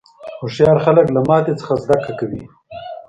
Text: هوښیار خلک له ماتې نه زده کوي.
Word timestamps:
هوښیار 0.39 0.77
خلک 0.85 1.07
له 1.15 1.21
ماتې 1.27 1.53
نه 1.57 1.75
زده 1.83 1.97
کوي. 2.19 2.43